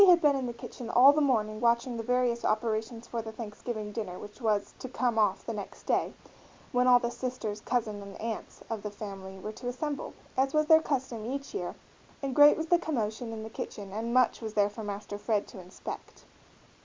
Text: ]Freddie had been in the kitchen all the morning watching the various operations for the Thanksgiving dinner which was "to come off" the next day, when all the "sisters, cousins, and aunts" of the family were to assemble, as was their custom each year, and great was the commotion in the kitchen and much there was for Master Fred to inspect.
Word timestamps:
]Freddie 0.01 0.09
had 0.09 0.21
been 0.21 0.35
in 0.35 0.47
the 0.47 0.53
kitchen 0.53 0.89
all 0.89 1.13
the 1.13 1.21
morning 1.21 1.61
watching 1.61 1.95
the 1.95 2.01
various 2.01 2.43
operations 2.43 3.05
for 3.05 3.21
the 3.21 3.31
Thanksgiving 3.31 3.91
dinner 3.91 4.17
which 4.17 4.41
was 4.41 4.73
"to 4.79 4.89
come 4.89 5.19
off" 5.19 5.45
the 5.45 5.53
next 5.53 5.83
day, 5.83 6.11
when 6.71 6.87
all 6.87 6.97
the 6.97 7.11
"sisters, 7.11 7.61
cousins, 7.61 8.01
and 8.01 8.19
aunts" 8.19 8.63
of 8.67 8.81
the 8.81 8.89
family 8.89 9.37
were 9.37 9.51
to 9.51 9.67
assemble, 9.67 10.15
as 10.35 10.55
was 10.55 10.65
their 10.65 10.81
custom 10.81 11.23
each 11.27 11.53
year, 11.53 11.75
and 12.23 12.35
great 12.35 12.57
was 12.57 12.65
the 12.65 12.79
commotion 12.79 13.31
in 13.31 13.43
the 13.43 13.49
kitchen 13.51 13.93
and 13.93 14.11
much 14.11 14.39
there 14.39 14.65
was 14.65 14.73
for 14.73 14.83
Master 14.83 15.19
Fred 15.19 15.45
to 15.49 15.59
inspect. 15.59 16.25